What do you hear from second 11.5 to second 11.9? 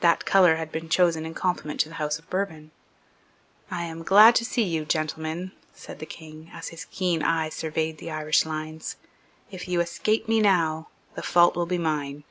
will be